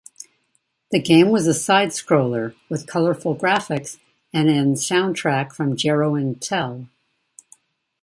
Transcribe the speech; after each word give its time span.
The 0.89 0.99
game 0.99 1.29
was 1.29 1.45
a 1.45 1.53
side-scroller 1.53 2.55
with 2.69 2.87
colourful 2.87 3.35
graphics 3.35 3.99
and 4.33 4.49
an 4.49 4.73
soundtrack 4.73 5.53
from 5.53 5.75
Jeroen 5.77 6.39
Tel. 6.39 6.89